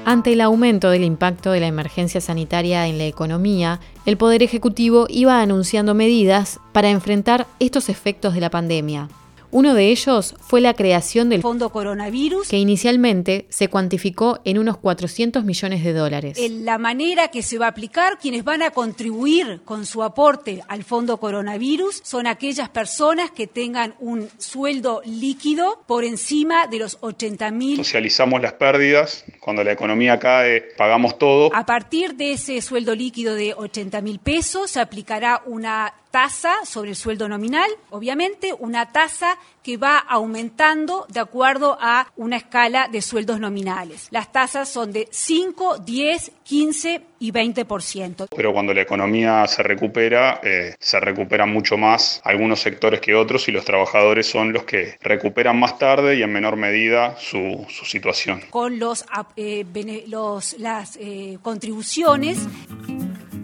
ante 0.09 0.33
el 0.33 0.41
aumento 0.41 0.89
del 0.89 1.05
impacto 1.05 1.53
de 1.53 1.61
la 1.61 1.67
emergencia 1.67 2.23
sanitaria 2.23 2.87
en 2.87 2.97
la 2.97 3.05
economía, 3.05 3.79
el 4.07 4.17
Poder 4.17 4.43
Ejecutivo 4.43 5.05
iba 5.11 5.43
anunciando 5.43 5.93
medidas 5.93 6.61
para 6.73 6.89
enfrentar 6.89 7.47
estos 7.61 7.91
efectos 7.91 8.33
de 8.33 8.41
la 8.41 8.49
pandemia. 8.49 9.11
Uno 9.51 9.75
de 9.75 9.89
ellos 9.89 10.35
fue 10.41 10.61
la 10.61 10.75
creación 10.75 11.31
del 11.31 11.41
Fondo 11.41 11.71
Coronavirus, 11.71 12.49
que 12.49 12.59
inicialmente 12.59 13.47
se 13.49 13.69
cuantificó 13.69 14.41
en 14.45 14.59
unos 14.59 14.77
400 14.77 15.45
millones 15.45 15.83
de 15.83 15.93
dólares. 15.95 16.39
La 16.51 16.77
manera 16.77 17.29
que 17.29 17.43
se 17.43 17.59
va 17.59 17.67
a 17.67 17.71
aplicar, 17.71 18.19
quienes 18.19 18.45
van 18.45 18.63
a 18.63 18.71
contribuir 18.73 19.63
con 19.65 19.87
su 19.87 20.03
aporte 20.03 20.63
al 20.69 20.85
Fondo 20.85 21.19
Coronavirus, 21.19 22.03
son 22.05 22.27
aquellas 22.27 22.69
personas 22.69 23.31
que 23.31 23.47
tengan 23.47 23.95
un 24.01 24.29
sueldo 24.37 25.01
líquido 25.07 25.83
por 25.87 26.05
encima 26.05 26.67
de 26.67 26.81
los 26.81 26.99
80 27.01 27.51
mil. 27.51 27.77
Socializamos 27.77 28.43
las 28.43 28.53
pérdidas, 28.53 29.25
cuando 29.41 29.65
la 29.65 29.73
economía 29.73 30.19
cae, 30.19 30.61
pagamos 30.77 31.19
todo. 31.19 31.55
A 31.55 31.65
partir 31.65 32.17
de 32.17 32.33
ese 32.33 32.61
sueldo 32.61 32.95
líquido 32.95 33.35
de 33.35 33.55
80 33.55 34.03
mil 34.03 34.19
pesos, 34.19 34.73
se 34.73 34.81
aplicará 34.81 35.43
una 35.47 35.95
tasa 36.11 36.65
sobre 36.65 36.91
el 36.91 36.97
sueldo 36.97 37.29
nominal, 37.29 37.71
obviamente 37.91 38.55
una 38.59 38.93
tasa 38.93 39.39
que 39.63 39.77
va 39.77 39.99
aumentando 39.99 41.07
de 41.11 41.21
acuerdo 41.21 41.77
a 41.81 42.11
una 42.17 42.37
escala 42.37 42.89
de 42.89 43.03
sueldos 43.03 43.39
nominales. 43.39 44.09
Las 44.11 44.33
tasas 44.33 44.69
son 44.69 44.93
de 44.93 45.09
5, 45.11 45.79
10, 45.79 46.33
15 46.43 47.03
y 47.19 47.33
20%. 47.33 48.29
Pero 48.35 48.53
cuando 48.53 48.73
la 48.73 48.81
economía 48.81 49.47
se 49.47 49.63
recupera, 49.63 50.41
eh, 50.43 50.75
se 50.79 51.01
recuperan 51.01 51.53
mucho 51.53 51.77
más 51.77 52.23
algunos 52.25 52.61
sectores 52.61 53.01
que 53.01 53.15
otros 53.15 53.47
y 53.49 53.53
los 53.53 53.65
trabajadores 53.65 54.27
son 54.27 54.53
los 54.53 54.65
que 54.65 54.97
recuperan 55.03 55.59
más 55.59 55.79
tarde 55.79 56.17
y 56.17 56.23
en 56.23 56.33
menor 56.33 56.57
medida 56.57 57.17
su, 57.19 57.67
su 57.69 57.85
situación. 57.85 58.43
Con 58.51 58.79
los, 58.79 59.05
eh, 59.37 59.67
los 60.07 60.59
las 60.59 60.97
eh, 60.97 61.39
contribuciones 61.43 62.39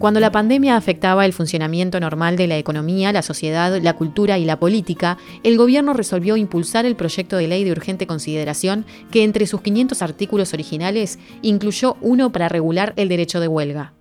cuando 0.05 0.19
la 0.19 0.31
pandemia 0.31 0.77
afectaba 0.77 1.25
el 1.25 1.33
funcionamiento 1.33 1.99
normal 1.99 2.37
de 2.37 2.45
la 2.45 2.59
economía, 2.59 3.11
la 3.11 3.23
sociedad, 3.23 3.81
la 3.81 3.93
cultura 3.93 4.37
y 4.37 4.45
la 4.45 4.59
política, 4.59 5.17
el 5.41 5.57
gobierno 5.57 5.93
resolvió 5.93 6.37
impulsar 6.37 6.85
el 6.85 6.95
proyecto 6.95 7.37
de 7.37 7.47
ley 7.47 7.63
de 7.63 7.71
urgente 7.71 8.05
consideración 8.05 8.85
que 9.09 9.23
entre 9.23 9.47
sus 9.47 9.61
500 9.61 10.03
artículos 10.03 10.53
originales 10.53 11.17
incluyó 11.41 11.97
uno 12.01 12.31
para 12.31 12.49
regular 12.49 12.93
el 12.97 13.09
derecho 13.09 13.39
de 13.39 13.47
huelga. 13.47 13.94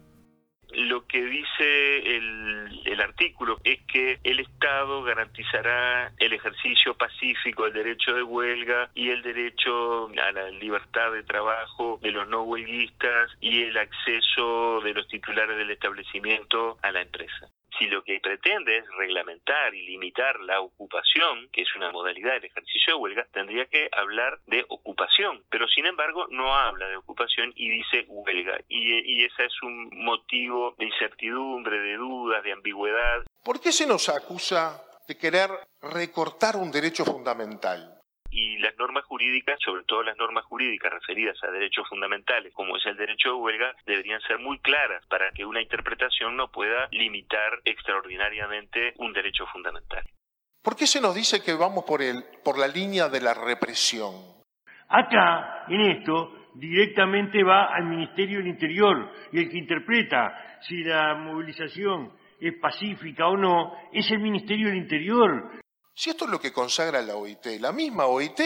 Artículo 3.25 3.59
es 3.65 3.81
que 3.85 4.19
el 4.23 4.41
Estado 4.41 5.03
garantizará 5.03 6.13
el 6.19 6.33
ejercicio 6.35 6.95
pacífico 6.95 7.65
del 7.65 7.73
derecho 7.73 8.13
de 8.13 8.23
huelga 8.23 8.91
y 8.95 9.09
el 9.09 9.23
derecho 9.23 10.09
a 10.09 10.33
la 10.33 10.51
libertad 10.51 11.11
de 11.13 11.23
trabajo 11.23 11.99
de 12.03 12.11
los 12.11 12.29
no 12.29 12.43
huelguistas 12.43 13.31
y 13.41 13.63
el 13.63 13.79
acceso 13.79 14.81
de 14.83 14.93
los 14.93 15.09
titulares 15.09 15.57
del 15.57 15.71
establecimiento 15.71 16.79
a 16.83 16.93
la 16.93 17.01
empresa. 17.01 17.49
Si 17.79 17.87
lo 17.87 18.05
que 18.05 18.21
pretende 18.21 18.79
es 18.79 18.85
reglamentar 18.97 19.75
y 19.75 19.87
limitar 19.87 20.39
la 20.41 20.61
ocupación, 20.61 21.49
que 21.53 21.63
es 21.63 21.75
una 21.77 21.91
modalidad 21.91 22.35
del 22.35 22.45
ejercicio 22.45 22.95
de 22.95 23.01
huelga, 23.01 23.27
tendría 23.33 23.67
que 23.67 23.89
hablar 23.93 24.39
de 24.47 24.65
ocupación, 24.69 25.45
pero 25.51 25.67
sin 25.69 25.87
embargo 25.87 26.27
no 26.31 26.55
habla 26.55 26.89
de 26.89 26.97
ocupación 26.97 27.53
y 27.57 27.71
dice 27.71 28.05
huelga. 28.09 28.61
Y, 28.69 29.21
y 29.21 29.25
ese 29.25 29.47
es 29.47 29.63
un 29.63 29.91
motivo 29.93 30.75
de 30.79 30.87
incertidumbre, 30.87 31.79
de 31.79 31.97
dudas, 31.97 32.43
de 32.45 32.53
ambigüedad. 32.53 33.25
¿Por 33.43 33.61
qué 33.61 33.73
se 33.73 33.87
nos 33.87 34.09
acusa 34.09 34.81
de 35.07 35.19
querer 35.19 35.51
recortar 35.83 36.57
un 36.57 36.71
derecho 36.71 37.05
fundamental? 37.05 38.01
Y 38.35 38.59
las 38.59 38.77
normas 38.77 39.05
jurídicas, 39.05 39.61
sobre 39.65 39.85
todo 39.85 40.03
las 40.03 40.19
normas 40.19 40.45
jurídicas 40.47 40.93
referidas 40.93 41.37
a 41.45 41.53
derechos 41.53 41.89
fundamentales, 41.89 42.53
como 42.53 42.77
es 42.77 42.85
el 42.85 42.97
derecho 42.97 43.29
de 43.29 43.35
huelga, 43.37 43.73
deberían 43.87 44.21
ser 44.23 44.41
muy 44.41 44.59
claras 44.59 45.07
para 45.07 45.31
que 45.31 45.47
una 45.47 45.63
interpretación 45.63 46.37
no 46.37 46.49
pueda 46.51 46.89
limitar 46.91 47.61
extraordinariamente 47.65 48.95
un 48.99 49.13
derecho 49.13 49.47
fundamental. 49.47 50.03
¿Por 50.61 50.75
qué 50.75 50.87
se 50.89 51.01
nos 51.01 51.15
dice 51.15 51.45
que 51.45 51.55
vamos 51.55 51.85
por, 51.85 52.03
el, 52.03 52.25
por 52.43 52.59
la 52.59 52.67
línea 52.67 53.09
de 53.09 53.21
la 53.21 53.35
represión? 53.35 54.15
Acá, 54.89 55.67
en 55.69 55.83
esto, 55.83 56.49
directamente 56.55 57.45
va 57.45 57.67
al 57.67 57.85
Ministerio 57.85 58.39
del 58.39 58.49
Interior 58.49 59.13
y 59.31 59.39
el 59.39 59.49
que 59.49 59.59
interpreta 59.59 60.59
si 60.63 60.83
la 60.83 61.15
movilización 61.15 62.13
es 62.41 62.55
pacífica 62.61 63.29
o 63.29 63.37
no 63.37 63.75
es 63.93 64.11
el 64.11 64.19
Ministerio 64.19 64.69
del 64.69 64.79
Interior. 64.79 65.64
Si 65.97 66.11
esto 66.11 66.25
es 66.25 66.31
lo 66.33 66.41
que 66.41 66.53
consagra 66.53 67.01
la 67.03 67.15
OIT, 67.15 67.61
la 67.61 67.71
misma 67.71 68.07
OIT 68.07 68.41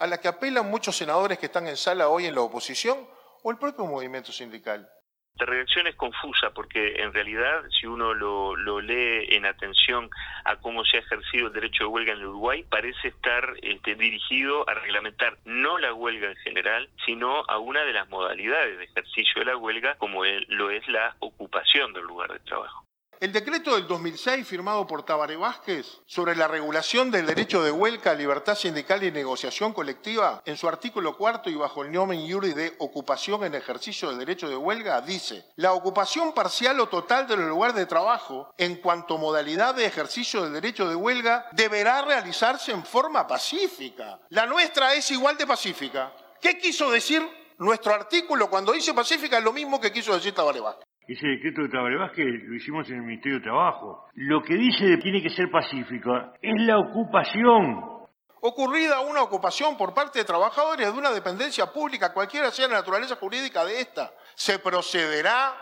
a 0.00 0.06
la 0.06 0.18
que 0.18 0.28
apelan 0.28 0.70
muchos 0.70 0.96
senadores 0.96 1.38
que 1.38 1.46
están 1.46 1.68
en 1.68 1.76
sala 1.76 2.08
hoy 2.08 2.24
en 2.24 2.34
la 2.34 2.40
oposición 2.40 3.06
o 3.42 3.50
el 3.50 3.58
propio 3.58 3.84
movimiento 3.84 4.32
sindical. 4.32 4.88
La 5.36 5.46
redacción 5.46 5.86
es 5.86 5.96
confusa 5.96 6.50
porque 6.54 7.02
en 7.02 7.12
realidad 7.12 7.64
si 7.78 7.86
uno 7.86 8.14
lo, 8.14 8.80
lee 8.80 9.26
en 9.34 9.44
atención 9.44 10.08
a 10.44 10.56
cómo 10.56 10.84
se 10.84 10.96
ha 10.96 11.00
ejercido 11.00 11.48
el 11.48 11.52
derecho 11.52 11.84
de 11.84 11.90
huelga 11.90 12.12
en 12.12 12.24
Uruguay, 12.24 12.64
parece 12.70 13.08
estar 13.08 13.52
este, 13.60 13.96
dirigido 13.96 14.66
a 14.68 14.74
reglamentar 14.74 15.36
no 15.44 15.76
la 15.78 15.92
huelga 15.92 16.30
en 16.30 16.36
general, 16.36 16.88
sino 17.04 17.44
a 17.48 17.58
una 17.58 17.84
de 17.84 17.92
las 17.92 18.08
modalidades 18.08 18.78
de 18.78 18.84
ejercicio 18.84 19.40
de 19.40 19.46
la 19.46 19.56
huelga 19.56 19.96
como 19.96 20.24
lo 20.24 20.70
es 20.70 20.86
la 20.88 21.16
ocupación 21.18 21.92
del 21.92 22.04
lugar 22.04 22.32
de 22.32 22.38
trabajo. 22.38 22.83
El 23.20 23.32
decreto 23.32 23.74
del 23.74 23.86
2006 23.86 24.46
firmado 24.46 24.86
por 24.86 25.04
Tabaré 25.04 25.36
Vázquez 25.36 25.86
sobre 26.06 26.34
la 26.34 26.48
regulación 26.48 27.10
del 27.10 27.26
derecho 27.26 27.62
de 27.62 27.70
huelga, 27.70 28.12
libertad 28.12 28.56
sindical 28.56 29.02
y 29.04 29.12
negociación 29.12 29.72
colectiva, 29.72 30.42
en 30.44 30.56
su 30.56 30.68
artículo 30.68 31.16
cuarto 31.16 31.48
y 31.48 31.54
bajo 31.54 31.82
el 31.82 31.92
nomen 31.92 32.20
iure 32.20 32.54
de 32.54 32.74
ocupación 32.78 33.44
en 33.44 33.54
ejercicio 33.54 34.08
del 34.08 34.18
derecho 34.18 34.48
de 34.48 34.56
huelga, 34.56 35.00
dice, 35.00 35.46
la 35.56 35.72
ocupación 35.72 36.34
parcial 36.34 36.80
o 36.80 36.88
total 36.88 37.26
del 37.26 37.48
lugar 37.48 37.72
de 37.72 37.86
trabajo 37.86 38.52
en 38.58 38.76
cuanto 38.76 39.16
modalidad 39.16 39.74
de 39.74 39.86
ejercicio 39.86 40.42
del 40.42 40.52
derecho 40.52 40.88
de 40.88 40.96
huelga 40.96 41.46
deberá 41.52 42.02
realizarse 42.02 42.72
en 42.72 42.84
forma 42.84 43.26
pacífica. 43.26 44.20
La 44.30 44.46
nuestra 44.46 44.94
es 44.94 45.10
igual 45.12 45.38
de 45.38 45.46
pacífica. 45.46 46.12
¿Qué 46.40 46.58
quiso 46.58 46.90
decir 46.90 47.26
nuestro 47.58 47.94
artículo 47.94 48.50
cuando 48.50 48.72
dice 48.72 48.92
pacífica? 48.92 49.38
Es 49.38 49.44
lo 49.44 49.52
mismo 49.52 49.80
que 49.80 49.92
quiso 49.92 50.14
decir 50.14 50.34
Tabaré 50.34 50.60
Vázquez. 50.60 50.93
Ese 51.06 51.26
decreto 51.26 51.62
de 51.62 51.68
Tabaré 51.68 51.98
Vázquez 51.98 52.24
lo 52.24 52.54
hicimos 52.54 52.88
en 52.88 52.96
el 52.96 53.02
Ministerio 53.02 53.38
de 53.38 53.44
Trabajo. 53.44 54.06
Lo 54.14 54.42
que 54.42 54.54
dice 54.54 54.86
que 54.86 54.96
tiene 54.96 55.22
que 55.22 55.28
ser 55.28 55.50
pacífica 55.50 56.32
es 56.40 56.54
la 56.62 56.78
ocupación. 56.78 58.08
Ocurrida 58.40 59.00
una 59.00 59.22
ocupación 59.22 59.76
por 59.76 59.92
parte 59.92 60.20
de 60.20 60.24
trabajadores 60.24 60.90
de 60.90 60.98
una 60.98 61.10
dependencia 61.10 61.66
pública, 61.66 62.12
cualquiera 62.12 62.50
sea 62.50 62.68
la 62.68 62.76
naturaleza 62.76 63.16
jurídica 63.16 63.64
de 63.66 63.80
esta, 63.80 64.12
se 64.34 64.58
procederá 64.58 65.54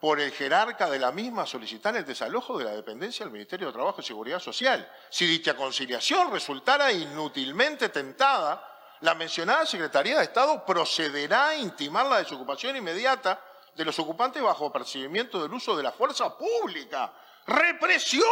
por 0.00 0.20
el 0.20 0.30
jerarca 0.30 0.88
de 0.88 1.00
la 1.00 1.10
misma 1.10 1.42
a 1.42 1.46
solicitar 1.46 1.96
el 1.96 2.04
desalojo 2.04 2.56
de 2.56 2.64
la 2.64 2.70
dependencia 2.70 3.24
del 3.24 3.32
Ministerio 3.32 3.68
de 3.68 3.72
Trabajo 3.72 4.00
y 4.00 4.04
Seguridad 4.04 4.38
Social. 4.38 4.88
Si 5.10 5.26
dicha 5.26 5.54
conciliación 5.54 6.32
resultara 6.32 6.92
inútilmente 6.92 7.88
tentada, 7.88 8.64
la 9.00 9.16
mencionada 9.16 9.66
Secretaría 9.66 10.18
de 10.18 10.24
Estado 10.24 10.64
procederá 10.64 11.48
a 11.48 11.56
intimar 11.56 12.06
la 12.06 12.18
desocupación 12.18 12.76
inmediata 12.76 13.40
de 13.78 13.84
los 13.84 13.98
ocupantes 14.00 14.42
bajo 14.42 14.72
percibimiento 14.72 15.40
del 15.40 15.52
uso 15.52 15.76
de 15.76 15.84
la 15.84 15.92
fuerza 15.92 16.36
pública. 16.36 17.12
¡Represión! 17.46 18.26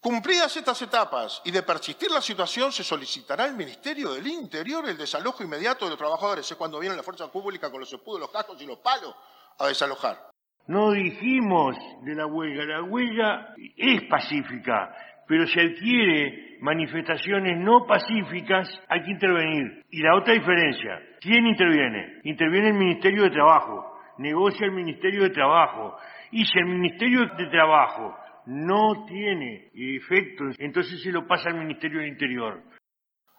Cumplidas 0.00 0.56
estas 0.56 0.82
etapas 0.82 1.40
y 1.44 1.52
de 1.52 1.62
persistir 1.62 2.10
la 2.10 2.20
situación, 2.20 2.72
se 2.72 2.82
solicitará 2.82 3.44
al 3.44 3.54
Ministerio 3.54 4.12
del 4.12 4.26
Interior 4.26 4.88
el 4.88 4.98
desalojo 4.98 5.44
inmediato 5.44 5.84
de 5.84 5.90
los 5.90 5.98
trabajadores. 5.98 6.50
Es 6.50 6.56
cuando 6.56 6.80
viene 6.80 6.96
la 6.96 7.04
fuerza 7.04 7.30
pública 7.30 7.70
con 7.70 7.78
los 7.78 7.92
escudos, 7.92 8.20
los 8.20 8.30
cascos 8.30 8.60
y 8.60 8.66
los 8.66 8.78
palos 8.78 9.14
a 9.58 9.68
desalojar. 9.68 10.18
No 10.66 10.90
dijimos 10.90 11.76
de 12.02 12.14
la 12.16 12.26
huelga, 12.26 12.64
la 12.64 12.82
huelga 12.82 13.54
es 13.76 14.02
pacífica, 14.10 14.92
pero 15.28 15.46
si 15.46 15.60
adquiere 15.60 16.58
manifestaciones 16.60 17.56
no 17.58 17.86
pacíficas, 17.86 18.68
hay 18.88 19.04
que 19.04 19.12
intervenir. 19.12 19.84
Y 19.90 20.02
la 20.02 20.16
otra 20.16 20.34
diferencia, 20.34 21.00
¿quién 21.20 21.46
interviene? 21.46 22.20
Interviene 22.24 22.68
el 22.68 22.74
Ministerio 22.74 23.22
de 23.22 23.30
Trabajo 23.30 23.95
negocia 24.18 24.66
el 24.66 24.72
Ministerio 24.72 25.22
de 25.24 25.30
Trabajo. 25.30 25.96
Y 26.30 26.44
si 26.44 26.58
el 26.58 26.66
Ministerio 26.66 27.20
de 27.36 27.46
Trabajo 27.46 28.16
no 28.46 29.04
tiene 29.06 29.70
efectos, 29.74 30.56
entonces 30.58 31.02
se 31.02 31.10
lo 31.10 31.26
pasa 31.26 31.48
al 31.48 31.56
Ministerio 31.56 32.00
del 32.00 32.08
Interior. 32.08 32.62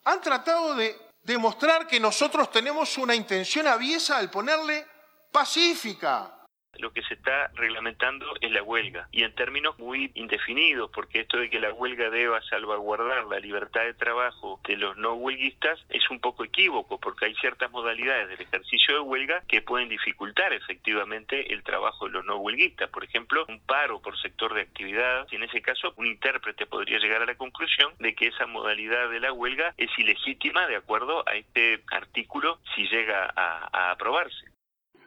Han 0.05 0.21
tratado 0.21 0.75
de 0.75 0.95
demostrar 1.23 1.87
que 1.87 1.99
nosotros 1.99 2.49
tenemos 2.51 2.97
una 2.97 3.15
intención 3.15 3.67
aviesa 3.67 4.17
al 4.17 4.29
ponerle 4.29 4.85
pacífica, 5.31 6.36
lo 6.79 6.91
que 6.91 7.01
se 7.03 7.15
está 7.15 7.49
reglamentando 7.55 8.25
es 8.41 8.51
la 8.51 8.63
huelga 8.63 9.07
y 9.11 9.23
en 9.23 9.33
términos 9.35 9.77
muy 9.79 10.11
indefinidos, 10.15 10.89
porque 10.93 11.21
esto 11.21 11.37
de 11.37 11.49
que 11.49 11.59
la 11.59 11.73
huelga 11.73 12.09
deba 12.09 12.41
salvaguardar 12.43 13.25
la 13.25 13.39
libertad 13.39 13.81
de 13.81 13.93
trabajo 13.93 14.59
de 14.67 14.77
los 14.77 14.97
no 14.97 15.13
huelguistas 15.13 15.79
es 15.89 16.09
un 16.09 16.19
poco 16.19 16.43
equívoco, 16.43 16.99
porque 16.99 17.25
hay 17.25 17.35
ciertas 17.35 17.71
modalidades 17.71 18.29
del 18.29 18.41
ejercicio 18.41 18.95
de 18.95 18.99
huelga 19.01 19.43
que 19.47 19.61
pueden 19.61 19.89
dificultar 19.89 20.53
efectivamente 20.53 21.53
el 21.53 21.63
trabajo 21.63 22.05
de 22.05 22.11
los 22.11 22.25
no 22.25 22.37
huelguistas. 22.37 22.89
Por 22.89 23.03
ejemplo, 23.03 23.45
un 23.47 23.59
paro 23.61 24.01
por 24.01 24.17
sector 24.19 24.53
de 24.53 24.61
actividad, 24.61 25.27
en 25.31 25.43
ese 25.43 25.61
caso 25.61 25.93
un 25.97 26.05
intérprete 26.05 26.65
podría 26.65 26.99
llegar 26.99 27.21
a 27.21 27.25
la 27.25 27.35
conclusión 27.35 27.93
de 27.99 28.13
que 28.13 28.27
esa 28.27 28.45
modalidad 28.45 29.09
de 29.09 29.19
la 29.19 29.33
huelga 29.33 29.73
es 29.77 29.89
ilegítima 29.97 30.67
de 30.67 30.75
acuerdo 30.75 31.27
a 31.27 31.35
este 31.35 31.83
artículo 31.91 32.59
si 32.75 32.87
llega 32.87 33.25
a, 33.35 33.69
a 33.71 33.91
aprobarse. 33.91 34.45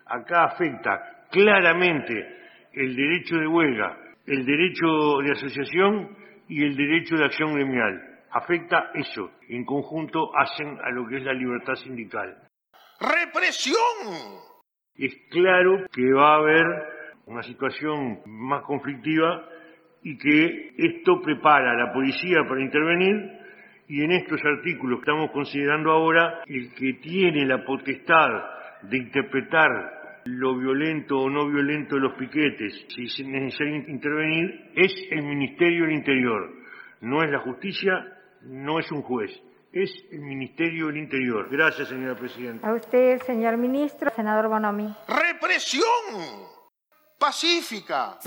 Acá 0.06 0.44
afecta 0.44 1.19
claramente 1.30 2.26
el 2.72 2.94
derecho 2.94 3.36
de 3.36 3.46
huelga, 3.46 3.96
el 4.26 4.44
derecho 4.44 5.18
de 5.24 5.32
asociación 5.32 6.16
y 6.48 6.64
el 6.64 6.76
derecho 6.76 7.16
de 7.16 7.24
acción 7.24 7.54
gremial. 7.54 8.00
Afecta 8.32 8.90
eso. 8.94 9.32
En 9.48 9.64
conjunto 9.64 10.30
hacen 10.36 10.78
a 10.82 10.90
lo 10.90 11.06
que 11.06 11.16
es 11.16 11.24
la 11.24 11.32
libertad 11.32 11.74
sindical. 11.74 12.36
¡Represión! 13.00 13.78
Es 14.94 15.14
claro 15.30 15.86
que 15.92 16.12
va 16.12 16.34
a 16.34 16.38
haber 16.38 16.66
una 17.26 17.42
situación 17.42 18.20
más 18.26 18.62
conflictiva 18.62 19.48
y 20.02 20.16
que 20.16 20.72
esto 20.76 21.20
prepara 21.22 21.72
a 21.72 21.86
la 21.86 21.92
policía 21.92 22.44
para 22.48 22.60
intervenir 22.60 23.40
y 23.88 24.04
en 24.04 24.12
estos 24.12 24.40
artículos 24.44 25.00
que 25.00 25.10
estamos 25.10 25.30
considerando 25.32 25.90
ahora, 25.90 26.42
el 26.46 26.72
que 26.74 26.92
tiene 27.02 27.44
la 27.44 27.64
potestad 27.64 28.28
de 28.82 28.98
interpretar 28.98 29.99
lo 30.24 30.56
violento 30.56 31.18
o 31.18 31.30
no 31.30 31.48
violento 31.48 31.96
de 31.96 32.02
los 32.02 32.14
piquetes, 32.14 32.86
si 32.88 33.04
es 33.04 33.26
necesario 33.26 33.76
intervenir, 33.88 34.70
es 34.76 34.92
el 35.10 35.22
Ministerio 35.22 35.84
del 35.84 35.94
Interior. 35.94 36.50
No 37.00 37.22
es 37.22 37.30
la 37.30 37.40
justicia, 37.40 37.92
no 38.42 38.78
es 38.78 38.90
un 38.92 39.02
juez, 39.02 39.30
es 39.72 39.90
el 40.10 40.20
Ministerio 40.20 40.86
del 40.86 40.98
Interior. 40.98 41.48
Gracias, 41.50 41.88
señora 41.88 42.14
Presidenta. 42.14 42.68
A 42.68 42.74
usted, 42.74 43.20
señor 43.22 43.56
ministro, 43.56 44.10
senador 44.14 44.48
Bonomi. 44.48 44.94
¡Represión! 45.08 45.84
Pacífica. 47.18 48.18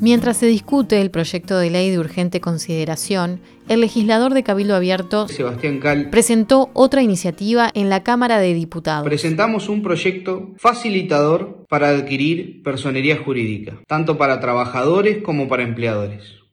Mientras 0.00 0.36
se 0.36 0.46
discute 0.46 1.00
el 1.00 1.10
proyecto 1.10 1.58
de 1.58 1.70
ley 1.70 1.90
de 1.90 1.98
urgente 1.98 2.40
consideración, 2.40 3.40
el 3.68 3.80
legislador 3.80 4.34
de 4.34 4.42
Cabildo 4.42 4.76
Abierto, 4.76 5.26
Sebastián 5.26 5.80
Cal, 5.80 6.10
presentó 6.10 6.68
otra 6.74 7.02
iniciativa 7.02 7.70
en 7.72 7.88
la 7.88 8.02
Cámara 8.02 8.38
de 8.38 8.52
Diputados. 8.52 9.06
Presentamos 9.06 9.70
un 9.70 9.82
proyecto 9.82 10.52
facilitador 10.58 11.64
para 11.68 11.88
adquirir 11.88 12.62
personería 12.62 13.16
jurídica, 13.16 13.78
tanto 13.86 14.18
para 14.18 14.38
trabajadores 14.38 15.22
como 15.22 15.48
para 15.48 15.62
empleadores. 15.62 16.45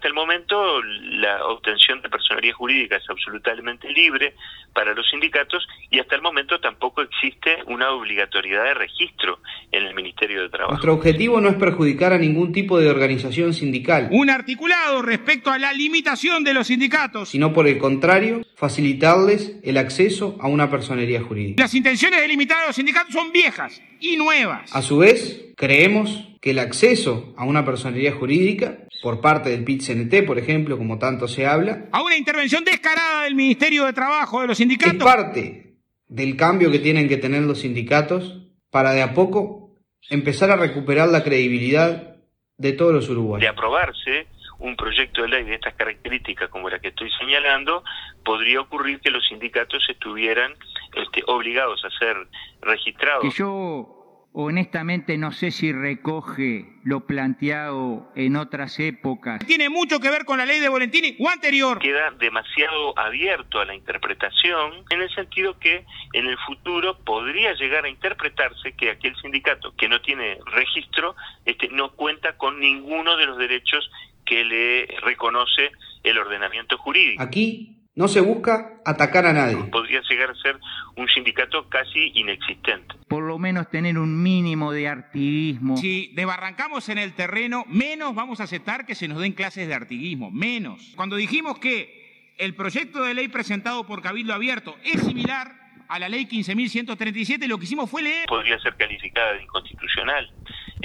Hasta 0.00 0.08
el 0.08 0.14
momento 0.14 0.80
la 0.82 1.44
obtención 1.44 2.00
de 2.00 2.08
personería 2.08 2.54
jurídica 2.54 2.96
es 2.96 3.02
absolutamente 3.10 3.86
libre 3.92 4.34
para 4.72 4.94
los 4.94 5.06
sindicatos 5.10 5.68
y 5.90 5.98
hasta 5.98 6.14
el 6.14 6.22
momento 6.22 6.58
tampoco 6.58 7.02
existe 7.02 7.58
una 7.66 7.90
obligatoriedad 7.90 8.64
de 8.64 8.72
registro 8.72 9.40
en 9.70 9.84
el 9.84 9.94
Ministerio 9.94 10.40
de 10.40 10.48
Trabajo. 10.48 10.72
Nuestro 10.72 10.94
objetivo 10.94 11.38
no 11.42 11.50
es 11.50 11.56
perjudicar 11.56 12.14
a 12.14 12.18
ningún 12.18 12.50
tipo 12.50 12.78
de 12.78 12.88
organización 12.88 13.52
sindical. 13.52 14.08
Un 14.10 14.30
articulado 14.30 15.02
respecto 15.02 15.50
a 15.50 15.58
la 15.58 15.70
limitación 15.74 16.44
de 16.44 16.54
los 16.54 16.68
sindicatos. 16.68 17.28
Sino 17.28 17.52
por 17.52 17.68
el 17.68 17.76
contrario, 17.76 18.40
facilitarles 18.56 19.60
el 19.62 19.76
acceso 19.76 20.38
a 20.40 20.48
una 20.48 20.70
personería 20.70 21.20
jurídica. 21.20 21.62
Las 21.62 21.74
intenciones 21.74 22.22
de 22.22 22.28
limitar 22.28 22.62
a 22.62 22.68
los 22.68 22.76
sindicatos 22.76 23.12
son 23.12 23.32
viejas 23.32 23.82
y 24.00 24.16
nuevas. 24.16 24.74
A 24.74 24.80
su 24.80 24.96
vez, 24.96 25.52
creemos 25.58 26.29
que 26.40 26.50
el 26.50 26.58
acceso 26.58 27.34
a 27.36 27.44
una 27.44 27.64
personería 27.64 28.12
jurídica 28.12 28.78
por 29.02 29.20
parte 29.20 29.50
del 29.50 29.64
PIT-CNT, 29.64 30.26
por 30.26 30.38
ejemplo, 30.38 30.78
como 30.78 30.98
tanto 30.98 31.28
se 31.28 31.46
habla, 31.46 31.86
a 31.92 32.02
una 32.02 32.16
intervención 32.16 32.64
descarada 32.64 33.24
del 33.24 33.34
Ministerio 33.34 33.84
de 33.84 33.92
Trabajo 33.92 34.40
de 34.40 34.48
los 34.48 34.58
sindicatos, 34.58 34.94
es 34.94 35.02
parte 35.02 35.76
del 36.08 36.36
cambio 36.36 36.70
que 36.70 36.78
tienen 36.78 37.08
que 37.08 37.18
tener 37.18 37.42
los 37.42 37.60
sindicatos 37.60 38.38
para 38.70 38.92
de 38.92 39.02
a 39.02 39.14
poco 39.14 39.76
empezar 40.08 40.50
a 40.50 40.56
recuperar 40.56 41.08
la 41.08 41.22
credibilidad 41.22 42.16
de 42.56 42.72
todos 42.72 42.92
los 42.92 43.08
uruguayos. 43.08 43.42
De 43.42 43.48
aprobarse 43.48 44.26
un 44.58 44.76
proyecto 44.76 45.22
de 45.22 45.28
ley 45.28 45.44
de 45.44 45.54
estas 45.54 45.74
características 45.74 46.50
como 46.50 46.68
la 46.68 46.78
que 46.78 46.88
estoy 46.88 47.10
señalando, 47.18 47.82
podría 48.24 48.60
ocurrir 48.60 49.00
que 49.00 49.10
los 49.10 49.26
sindicatos 49.26 49.82
estuvieran 49.88 50.54
este, 50.94 51.22
obligados 51.26 51.82
a 51.84 51.90
ser 51.98 52.16
registrados. 52.60 53.22
Que 53.22 53.30
yo 53.30 53.99
honestamente 54.32 55.18
no 55.18 55.32
sé 55.32 55.50
si 55.50 55.72
recoge 55.72 56.66
lo 56.84 57.06
planteado 57.06 58.10
en 58.14 58.36
otras 58.36 58.78
épocas. 58.78 59.44
Tiene 59.46 59.68
mucho 59.68 60.00
que 60.00 60.10
ver 60.10 60.24
con 60.24 60.38
la 60.38 60.46
ley 60.46 60.60
de 60.60 60.68
Volentini 60.68 61.16
o 61.18 61.28
anterior. 61.28 61.78
Queda 61.80 62.10
demasiado 62.12 62.98
abierto 62.98 63.60
a 63.60 63.64
la 63.64 63.74
interpretación 63.74 64.84
en 64.90 65.02
el 65.02 65.10
sentido 65.14 65.58
que 65.58 65.84
en 66.12 66.26
el 66.26 66.38
futuro 66.38 66.98
podría 66.98 67.54
llegar 67.54 67.84
a 67.84 67.88
interpretarse 67.88 68.72
que 68.72 68.90
aquel 68.90 69.16
sindicato 69.20 69.74
que 69.76 69.88
no 69.88 70.00
tiene 70.00 70.38
registro 70.46 71.16
este, 71.44 71.68
no 71.68 71.92
cuenta 71.92 72.36
con 72.36 72.60
ninguno 72.60 73.16
de 73.16 73.26
los 73.26 73.36
derechos 73.36 73.90
que 74.24 74.44
le 74.44 74.86
reconoce 75.02 75.72
el 76.04 76.18
ordenamiento 76.18 76.78
jurídico. 76.78 77.22
Aquí 77.22 77.79
No 77.96 78.06
se 78.06 78.20
busca 78.20 78.80
atacar 78.84 79.26
a 79.26 79.32
nadie. 79.32 79.56
Podría 79.64 80.00
llegar 80.08 80.30
a 80.30 80.34
ser 80.36 80.58
un 80.96 81.08
sindicato 81.08 81.68
casi 81.68 82.12
inexistente. 82.14 82.94
Por 83.08 83.24
lo 83.24 83.38
menos 83.38 83.68
tener 83.68 83.98
un 83.98 84.22
mínimo 84.22 84.72
de 84.72 84.86
artiguismo. 84.86 85.76
Si 85.76 86.12
desbarrancamos 86.14 86.88
en 86.88 86.98
el 86.98 87.14
terreno, 87.14 87.64
menos 87.66 88.14
vamos 88.14 88.40
a 88.40 88.44
aceptar 88.44 88.86
que 88.86 88.94
se 88.94 89.08
nos 89.08 89.20
den 89.20 89.32
clases 89.32 89.66
de 89.66 89.74
artiguismo, 89.74 90.30
menos. 90.30 90.92
Cuando 90.94 91.16
dijimos 91.16 91.58
que 91.58 92.34
el 92.38 92.54
proyecto 92.54 93.02
de 93.02 93.14
ley 93.14 93.28
presentado 93.28 93.84
por 93.84 94.02
Cabildo 94.02 94.34
Abierto 94.34 94.76
es 94.84 95.02
similar 95.02 95.60
a 95.88 95.98
la 95.98 96.08
ley 96.08 96.26
15.137, 96.26 97.48
lo 97.48 97.58
que 97.58 97.64
hicimos 97.64 97.90
fue 97.90 98.02
leer. 98.02 98.26
Podría 98.28 98.58
ser 98.60 98.76
calificada 98.76 99.32
de 99.32 99.42
inconstitucional, 99.42 100.32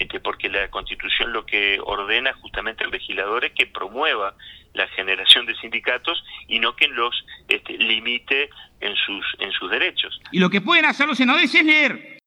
este, 0.06 0.20
porque 0.20 0.50
la 0.50 0.70
Constitución 0.70 1.34
lo 1.34 1.46
que 1.46 1.80
ordena 1.84 2.34
justamente 2.34 2.84
al 2.84 2.92
legislador 2.92 3.46
es 3.46 3.54
que 3.54 3.66
promueva 3.66 4.36
la 4.74 4.88
generación 4.90 5.48
de 5.48 5.56
sindicatos 5.56 6.24
y 6.48 6.60
no 6.60 6.76
que 6.76 6.88
los 6.88 7.26
este, 7.48 7.76
limite 7.78 8.50
en 8.82 8.94
sus, 8.96 9.26
en 9.40 9.52
sus 9.52 9.72
derechos. 9.72 10.22
Y 10.32 10.38
lo 10.40 10.52
que 10.52 10.62
pueden 10.62 10.86
hacer 10.86 11.08
los 11.08 11.18
senadores 11.18 11.56
es 11.56 11.66
leer. 11.66 12.20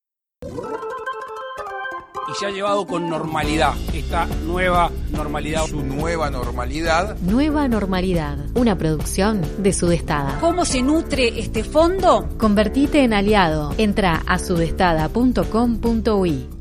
Y 2.31 2.35
se 2.35 2.45
ha 2.47 2.51
llevado 2.51 2.87
con 2.87 3.09
normalidad 3.09 3.73
esta 3.95 4.27
nueva 4.27 4.91
normalidad. 5.13 5.65
Su 5.67 5.83
nueva 5.83 6.29
normalidad. 6.31 7.17
Nueva 7.21 7.69
Normalidad, 7.69 8.37
una 8.55 8.77
producción 8.77 9.41
de 9.63 9.73
Sudestada. 9.73 10.39
¿Cómo 10.41 10.67
se 10.67 10.83
nutre 10.83 11.39
este 11.39 11.65
fondo? 11.65 12.29
Convertite 12.39 13.05
en 13.05 13.15
aliado. 13.15 13.75
Entra 13.79 14.23
a 14.27 14.39
sudestada.com.uy. 14.39 16.58